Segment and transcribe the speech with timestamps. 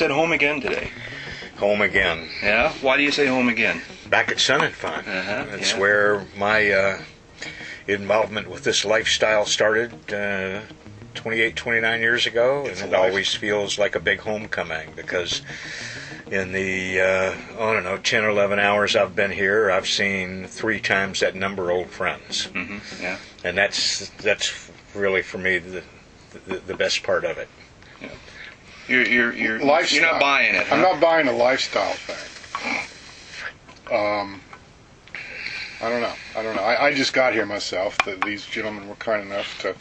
[0.00, 0.90] said home again today.
[1.58, 2.26] Home again.
[2.42, 2.72] Yeah?
[2.80, 3.82] Why do you say home again?
[4.08, 5.04] Back at Sun and Fun.
[5.04, 5.78] Uh-huh, That's yeah.
[5.78, 7.02] where my uh,
[7.86, 10.62] involvement with this lifestyle started uh,
[11.16, 15.42] 28, 29 years ago, It's and it life- always feels like a big homecoming because
[16.30, 20.46] in the uh, I don't know 10 or 11 hours I've been here, I've seen
[20.46, 23.18] three times that number old friends, hmm Yeah.
[23.44, 25.82] and that's that's really for me the
[26.46, 27.48] the, the best part of it.
[28.90, 30.00] You're you're you're, Lifestyle.
[30.00, 30.72] you're not buying it.
[30.72, 32.88] I'm not buying a lifestyle thing.
[33.96, 34.40] Um,
[35.80, 36.12] I don't know.
[36.36, 36.62] I don't know.
[36.62, 37.96] I, I just got here myself.
[37.98, 39.76] That these gentlemen were kind enough to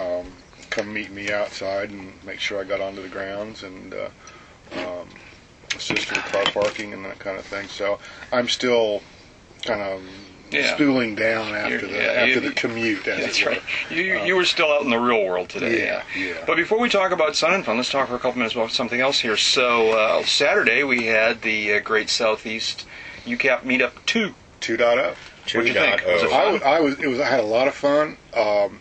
[0.00, 0.32] um,
[0.70, 4.08] come meet me outside and make sure I got onto the grounds and uh,
[4.78, 5.08] um,
[5.76, 7.68] assist with car parking and that kind of thing.
[7.68, 8.00] So
[8.32, 9.00] I'm still
[9.62, 10.02] kind of
[10.60, 10.74] Yeah.
[10.74, 13.06] spooling down after You're- the yeah, after you- the commute.
[13.08, 13.50] As That's it were.
[13.52, 13.62] right.
[13.90, 15.84] You you were still out in the real world today.
[15.86, 16.44] Yeah, yeah.
[16.46, 18.70] But before we talk about Sun and Fun, let's talk for a couple minutes about
[18.70, 19.36] something else here.
[19.36, 22.86] So uh, Saturday we had the uh, Great Southeast
[23.24, 24.34] UCAP Meetup Two.
[24.60, 25.14] 2.0.
[25.54, 26.06] What'd you think?
[26.06, 26.40] Was it fun?
[26.40, 26.98] I, was- I was.
[27.00, 27.20] It was.
[27.20, 28.16] I had a lot of fun.
[28.34, 28.80] Um,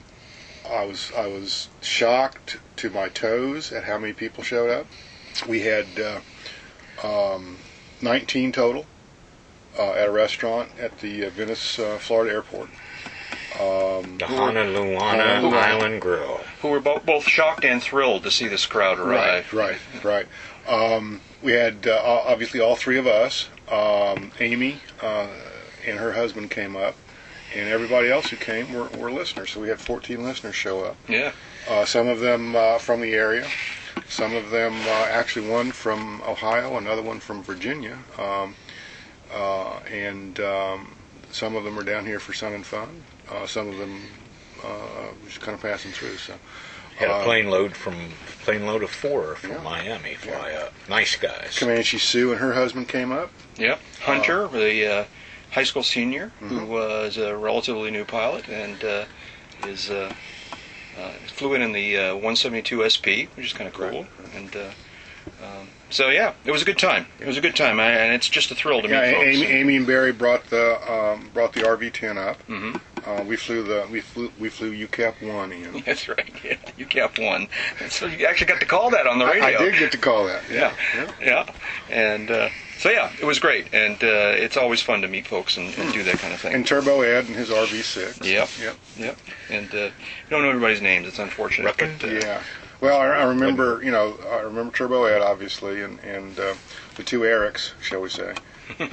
[0.69, 1.11] I was.
[1.17, 4.88] I was shocked to my toes at how many people showed up.
[5.47, 5.85] We had
[7.03, 7.57] uh, um,
[8.01, 8.85] 19 total
[9.77, 12.69] uh, at a restaurant at the uh, Venice, uh, Florida airport.
[13.59, 15.55] Um, The Honolulu Honolulu.
[15.55, 16.41] Island Grill.
[16.61, 19.53] Who were both both shocked and thrilled to see this crowd arrive.
[19.53, 20.27] Right, right, right.
[20.67, 23.49] Um, we had uh, obviously all three of us.
[23.69, 25.27] Um, Amy uh,
[25.85, 26.95] and her husband came up,
[27.55, 29.51] and everybody else who came were, were listeners.
[29.51, 30.95] So we had 14 listeners show up.
[31.07, 31.31] Yeah.
[31.69, 33.47] Uh, some of them uh, from the area,
[34.07, 38.55] some of them uh, actually one from Ohio, another one from Virginia, um,
[39.33, 40.95] uh, and um,
[41.31, 43.03] some of them are down here for Sun and Fun.
[43.31, 44.01] Uh, some of them
[44.63, 46.17] uh, just kind of passing through.
[46.17, 46.33] So
[46.97, 47.95] Had a Uh, plane load from
[48.44, 49.61] plane load of four from Yeah.
[49.61, 50.73] Miami fly up.
[50.88, 51.57] Nice guys.
[51.57, 53.31] Comanche Sue and her husband came up.
[53.57, 53.79] Yep.
[54.01, 55.05] Hunter, the uh,
[55.51, 56.67] high school senior, who Mhm.
[56.67, 59.05] was a relatively new pilot and uh,
[59.65, 60.11] is uh,
[61.00, 64.05] uh, flew in in the uh, 172 SP, which is kind of cool.
[64.35, 64.69] And uh,
[65.44, 67.06] um, so yeah, it was a good time.
[67.19, 69.25] It was a good time, I, and it's just a thrill to Yeah, meet folks.
[69.28, 72.38] Amy, Amy and Barry brought the um, brought the RV10 up.
[72.47, 72.78] Mm-hmm.
[73.06, 75.81] Uh, we flew the we flew we flew UCAP one in.
[75.85, 76.31] That's right.
[76.44, 77.47] Yeah, UCAP one.
[77.89, 79.44] So you actually got to call that on the radio.
[79.44, 80.41] I did get to call that.
[80.50, 80.73] Yeah.
[80.95, 81.12] yeah.
[81.22, 81.53] Yeah.
[81.89, 85.57] And uh, so yeah, it was great, and uh, it's always fun to meet folks
[85.57, 86.53] and, and do that kind of thing.
[86.56, 88.25] And Turbo Ed and his RV6.
[88.25, 88.50] Yep.
[88.59, 88.75] Yep.
[88.97, 89.17] Yep.
[89.50, 89.91] And uh, you
[90.29, 91.07] don't know everybody's names.
[91.07, 91.75] It's unfortunate.
[91.78, 92.00] Ruckin?
[92.00, 92.41] But, uh, Yeah.
[92.83, 96.53] Well, I, I remember, you know, I remember Turbo Ed, obviously, and and uh,
[96.95, 98.33] the two Erics, shall we say,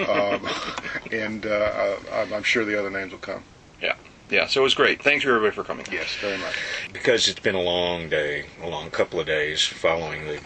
[0.08, 0.48] um,
[1.12, 3.42] and uh, uh, I'm, I'm sure the other names will come.
[3.82, 3.96] Yeah.
[4.30, 5.02] Yeah, so it was great.
[5.02, 5.86] Thank you everybody for coming.
[5.90, 6.54] Yes, very much.
[6.92, 10.36] because it's been a long day, a long couple of days following the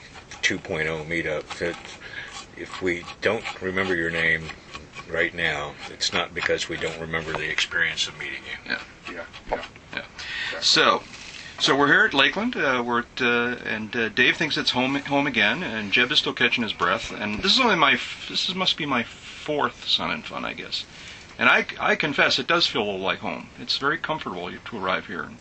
[0.41, 1.45] 2.0 meetup.
[1.59, 1.77] That
[2.57, 4.45] if we don't remember your name
[5.07, 8.75] right now, it's not because we don't remember the experience of meeting you.
[9.13, 9.63] Yeah, yeah,
[9.93, 10.03] yeah.
[10.63, 11.03] So.
[11.61, 12.57] So we're here at Lakeland.
[12.57, 16.19] Uh, we're at, uh, and uh, Dave thinks it's home home again, and Jeb is
[16.19, 17.13] still catching his breath.
[17.13, 20.45] And this is only my f- this is, must be my fourth Sun and Fun,
[20.45, 20.85] I guess.
[21.39, 23.49] And I, I confess it does feel a little like home.
[23.59, 25.23] It's very comfortable to arrive here.
[25.23, 25.39] And,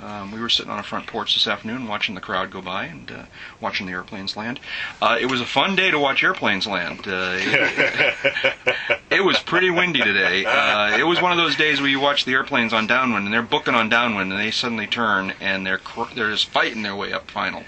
[0.00, 2.86] um, we were sitting on a front porch this afternoon watching the crowd go by
[2.86, 3.24] and uh,
[3.60, 4.58] watching the airplanes land.
[5.00, 7.06] Uh, it was a fun day to watch airplanes land.
[7.06, 7.38] Uh,
[9.12, 10.44] it, was pretty windy today.
[10.44, 13.32] Uh, it was one of those days where you watch the airplanes on downwind and
[13.34, 16.96] they're booking on downwind and they suddenly turn and they're cr- they're just fighting their
[16.96, 17.64] way up final.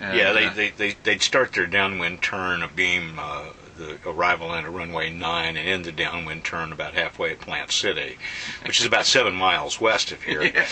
[0.00, 3.98] And, yeah, they, uh, they, they, they'd start their downwind turn, a beam, uh, the
[4.06, 8.18] arrival into runway 9, and end the downwind turn about halfway at Plant City,
[8.66, 10.52] which is about seven miles west of here.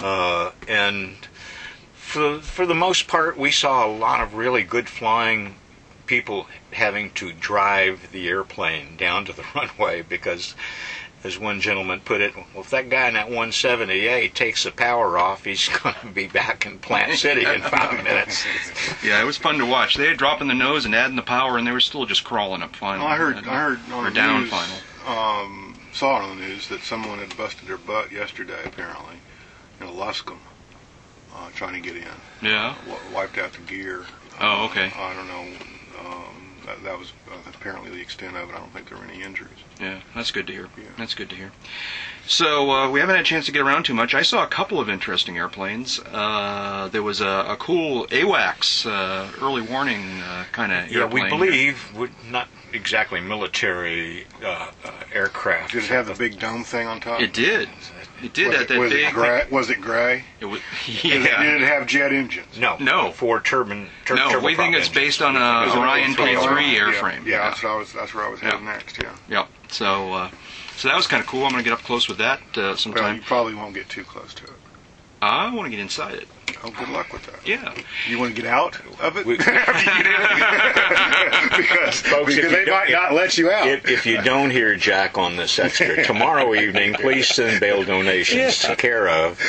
[0.00, 1.16] Uh, and
[1.92, 5.56] for, for the most part, we saw a lot of really good flying
[6.08, 10.56] people having to drive the airplane down to the runway because,
[11.22, 15.16] as one gentleman put it, well, if that guy in that 178 takes the power
[15.18, 18.44] off, he's going to be back in Plant City in five minutes.
[19.04, 19.94] yeah, it was fun to watch.
[19.96, 22.62] They had dropping the nose and adding the power, and they were still just crawling
[22.62, 23.04] up final.
[23.04, 24.76] Well, I heard, And- I heard on or the down news, final.
[25.06, 29.16] Um, saw it on the news that someone had busted their butt yesterday, apparently,
[29.80, 30.38] in Luscombe,
[31.34, 32.04] uh, trying to get in.
[32.42, 32.74] Yeah.
[32.86, 34.04] W- wiped out the gear.
[34.40, 34.92] Oh, okay.
[34.96, 35.44] I don't know.
[35.98, 38.54] Um, that, that was uh, apparently the extent of it.
[38.54, 39.50] I don't think there were any injuries.
[39.80, 40.68] Yeah, that's good to hear.
[40.76, 40.84] Yeah.
[40.98, 41.52] That's good to hear.
[42.26, 44.14] So uh, we haven't had a chance to get around too much.
[44.14, 45.98] I saw a couple of interesting airplanes.
[46.12, 51.24] Uh, there was a, a cool AWACS uh, early warning uh, kind of Yeah, airplane.
[51.24, 55.72] we believe would not exactly military uh, uh, aircraft.
[55.72, 57.20] Did it have the big dome thing on top?
[57.22, 57.68] it did.
[58.22, 59.08] It did was at it, that was big.
[59.08, 59.46] it gray?
[59.50, 60.24] Was it gray?
[60.40, 61.42] It was, Did yeah.
[61.42, 62.58] it have jet engines?
[62.58, 63.12] No, No.
[63.12, 63.88] Four turbine.
[64.04, 64.94] Tur- No, we think it's engines.
[64.94, 67.24] based on a it Orion P3 Yeah, airframe.
[67.26, 67.92] Yeah, that's what I was.
[67.92, 68.72] That's where I was heading Yeah.
[68.72, 68.98] next.
[69.02, 69.14] Yeah.
[69.28, 69.46] yeah.
[69.68, 70.30] So, uh,
[70.76, 71.44] so that was kind of cool.
[71.44, 73.16] I'm going to get up close with that uh, Well, sometime.
[73.16, 74.50] you probably won't get too close to it.
[75.22, 76.28] I want to get inside it.
[76.64, 77.46] Oh, good luck with that.
[77.46, 77.74] Yeah.
[78.08, 79.26] You want to get out of it?
[79.26, 81.48] We- After you get in?
[81.56, 83.68] because Folks, because they don't- might not let you out.
[83.68, 88.58] If, if you don't hear Jack on this extra tomorrow evening, please send bail donations
[88.60, 89.40] to care of.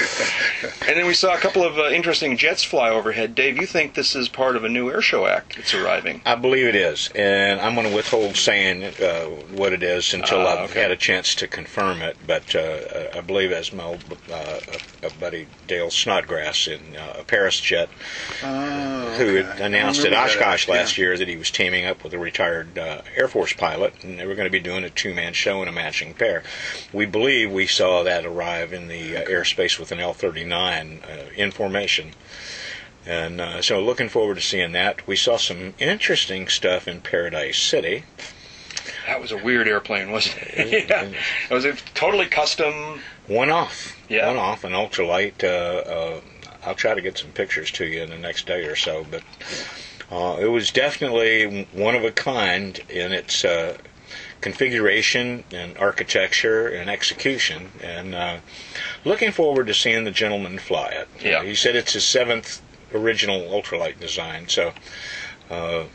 [0.87, 3.35] And then we saw a couple of uh, interesting jets fly overhead.
[3.35, 6.21] Dave, you think this is part of a new air show act that's arriving?
[6.25, 9.25] I believe it is, and I'm going to withhold saying uh,
[9.55, 10.81] what it is until Ah, I've okay.
[10.81, 12.17] had a chance to confirm it.
[12.25, 12.79] But uh,
[13.15, 14.33] I believe, as my old uh,
[15.03, 17.89] uh, buddy Dale Snodgrass in uh, a Paris jet,
[18.43, 19.47] Oh, who okay.
[19.47, 21.03] had announced I at remember that, Oshkosh last yeah.
[21.05, 24.25] year that he was teaming up with a retired uh, Air Force pilot, and they
[24.25, 26.43] were going to be doing a two-man show in a matching pair.
[26.93, 31.51] We believe we saw that arrive in the uh, airspace with an L-39 uh, in
[31.51, 32.11] formation.
[33.05, 35.07] And uh, so, looking forward to seeing that.
[35.07, 38.03] We saw some interesting stuff in Paradise City.
[39.07, 40.87] That was a weird airplane, wasn't it?
[40.89, 41.09] yeah.
[41.49, 42.99] It was a totally custom.
[43.27, 44.27] One off, Yeah.
[44.27, 45.43] one off, an ultralight.
[45.43, 45.47] Uh,
[45.89, 46.21] uh,
[46.65, 49.23] I'll try to get some pictures to you in the next day or so, but
[50.11, 53.77] uh, it was definitely one of a kind in its uh,
[54.41, 57.71] configuration and architecture and execution.
[57.81, 58.37] And uh,
[59.05, 61.07] looking forward to seeing the gentleman fly it.
[61.21, 61.43] Yeah.
[61.43, 62.61] he said it's his seventh
[62.93, 64.47] original ultralight design.
[64.47, 64.73] So
[65.49, 65.85] uh,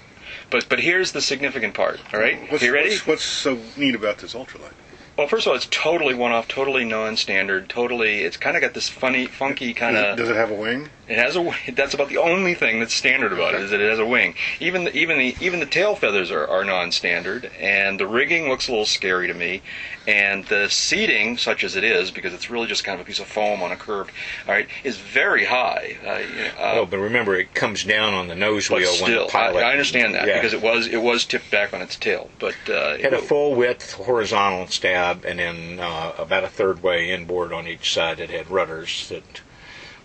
[0.51, 2.01] But but here's the significant part.
[2.13, 2.91] All right, What's, you ready?
[2.91, 4.73] What's, what's so neat about this ultralight?
[5.17, 8.23] Well, first of all, it's totally one-off, totally non-standard, totally.
[8.25, 10.17] It's kind of got this funny, funky kind of.
[10.17, 10.89] does it have a wing?
[11.07, 11.39] It has a.
[11.41, 14.07] w- That's about the only thing that's standard about it is that it has a
[14.07, 14.35] wing.
[14.59, 18.69] Even the even the even the tail feathers are, are non-standard, and the rigging looks
[18.69, 19.61] a little scary to me,
[20.09, 23.21] and the seating, such as it is, because it's really just kind of a piece
[23.21, 24.11] of foam on a curve,
[24.49, 25.99] all right, is very high.
[26.05, 28.89] Uh, you know, uh, oh, but remember, it comes down on the nose but wheel
[28.93, 29.63] when still, the pilot.
[29.63, 30.37] I, I understand that Yeah.
[30.41, 33.19] because it was it was tipped back on its tail, but uh, It had a
[33.21, 38.21] full width horizontal stab, and then uh, about a third way inboard on each side,
[38.21, 39.41] it had rudders that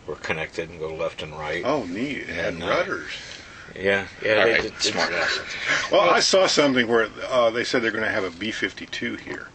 [0.08, 1.64] were connected and go left and right.
[1.66, 2.18] Oh, neat.
[2.18, 3.12] It had And, uh, rudders.
[3.76, 4.34] Yeah, yeah.
[4.40, 5.40] all they- right, it- smart ass.
[5.92, 9.48] Well, I saw something where uh, they said they're going to have a B-52 here.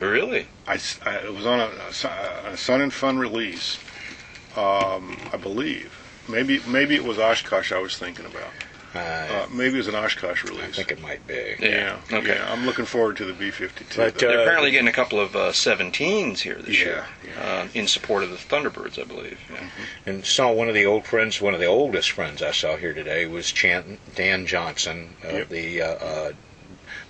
[0.00, 0.48] Really?
[0.66, 2.12] I, s- I- it was on a, a Sun-
[2.46, 3.78] a Sun and Fun release,
[4.56, 5.94] um, I believe.
[6.28, 8.50] Maybe maybe it was Oshkosh I was thinking about.
[8.94, 10.62] Uh, Uh, maybe it was an Oshkosh release.
[10.78, 11.54] I think it might be.
[11.60, 11.98] Yeah.
[12.12, 12.34] Okay.
[12.34, 12.52] yeah.
[12.52, 13.96] I'm looking forward to the B-52.
[13.96, 14.28] But, though.
[14.28, 17.06] They're Uh, apparently getting a couple of uh, 17s here this Yeah, year
[17.40, 19.38] Uh, in support of the Thunderbirds, I believe.
[19.52, 19.60] Yeah.
[20.06, 22.92] And saw one of the old friends, one of the oldest friends I saw here
[22.94, 25.48] today was Chan, Dan Johnson of Yep.
[25.50, 26.32] the uh, uh,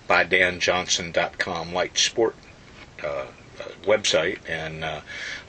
[0.09, 2.35] bydanjohnson.com light sport
[3.03, 3.27] uh, uh,
[3.85, 5.01] website and uh,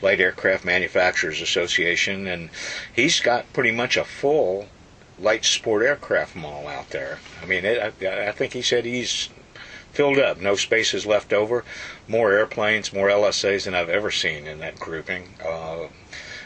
[0.01, 2.49] Light Aircraft Manufacturers Association, and
[2.93, 4.67] he's got pretty much a full
[5.21, 7.19] light sport aircraft mall out there.
[7.41, 9.29] I mean, it, I, I think he said he's
[9.91, 11.63] filled up, no spaces left over,
[12.07, 15.35] more airplanes, more LSAs than I've ever seen in that grouping.
[15.43, 15.87] Uh,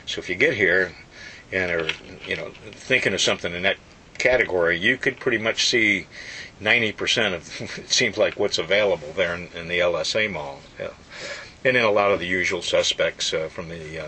[0.05, 0.93] so if you get here
[1.51, 1.89] and are
[2.27, 3.77] you know thinking of something in that
[4.17, 6.07] category, you could pretty much see
[6.61, 10.59] 90% of it seems like what's available there in, in the LSA mall.
[10.79, 10.89] Yeah.
[11.63, 14.07] And then a lot of the usual suspects uh, from the uh,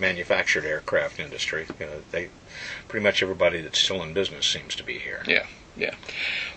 [0.00, 1.66] manufactured aircraft industry.
[1.78, 2.28] You know, they
[2.88, 5.22] pretty much everybody that's still in business seems to be here.
[5.26, 5.94] Yeah, yeah.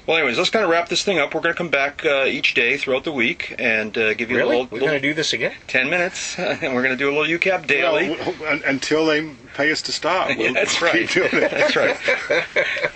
[0.08, 1.34] Well, anyways, let's kind of wrap this thing up.
[1.34, 4.38] We're going to come back uh, each day throughout the week and uh, give you
[4.38, 4.56] Really?
[4.56, 4.68] a little.
[4.72, 5.54] We're going to do this again?
[5.68, 8.10] 10 minutes, and we're going to do a little UCAP daily.
[8.10, 10.30] Well, w- until they pay us to stop.
[10.38, 11.10] We'll that's keep right.
[11.10, 11.52] doing it.
[11.52, 11.98] That's right.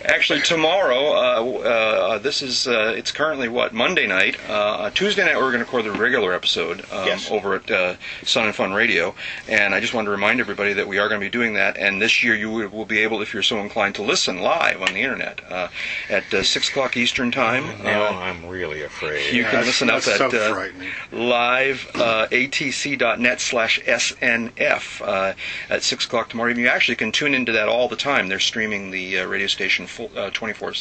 [0.06, 4.38] Actually, tomorrow, uh, uh, this is, uh, it's currently what, Monday night.
[4.50, 7.30] Uh, Tuesday night, we're going to record the regular episode um, Yes.
[7.32, 9.16] over at uh, Sun and Fun Radio.
[9.48, 11.78] And I just wanted to remind everybody that we are going to be doing that.
[11.78, 14.82] And this year, you will will be able, if you're so inclined, to listen live
[14.82, 15.68] on the internet uh,
[16.10, 17.66] at uh, 6 o'clock Eastern Time.
[17.84, 19.34] Now Uh, I'm really afraid.
[19.34, 20.90] you can That's- listen up at so uh, frightening.
[21.12, 25.34] live uh, atc.net slash snf uh,
[25.70, 26.66] at 6 o'clock tomorrow evening.
[26.66, 28.28] You actually can tune into that all the time.
[28.28, 30.74] They're streaming the uh, radio station full, uh, 24,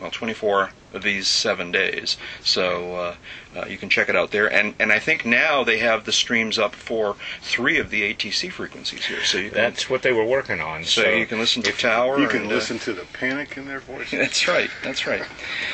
[0.00, 2.16] well, 24 of these seven days.
[2.42, 3.14] So uh,
[3.56, 4.50] uh, you can check it out there.
[4.50, 8.50] And, and I think now they have the streams up for three of the ATC
[8.50, 9.22] frequencies here.
[9.24, 10.84] So you can, That's what they were working on.
[10.84, 12.18] so, So, you can listen to Tower.
[12.18, 14.10] You can and, uh, listen to the panic in their voices.
[14.18, 14.70] That's right.
[14.82, 15.22] That's right.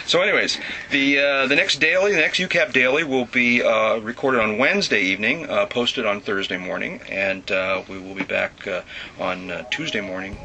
[0.06, 0.58] So, anyways,
[0.90, 5.02] the uh, the next daily, the next UCAP daily, will be uh, recorded on Wednesday
[5.02, 8.82] evening, uh, posted on Thursday morning, and uh, we will be back uh,
[9.18, 10.36] on uh, Tuesday morning.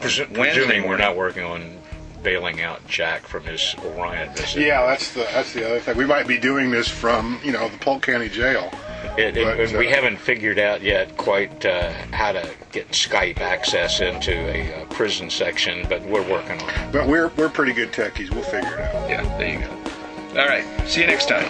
[0.00, 1.78] Presu- Wednesday presuming we're not working on
[2.24, 4.62] bailing out Jack from his Orion visit.
[4.62, 5.96] Yeah, that's the that's the other thing.
[5.96, 8.72] We might be doing this from you know the Polk County Jail.
[9.16, 13.38] It, it- But, we uh, haven't figured out yet quite uh, how to get Skype
[13.38, 16.92] access into a uh, prison section, but we're working on it.
[16.92, 18.30] But we're we're pretty good techies.
[18.30, 19.08] We'll figure it out.
[19.08, 20.40] Yeah, there you go.
[20.40, 20.64] All right.
[20.88, 21.44] See you next time.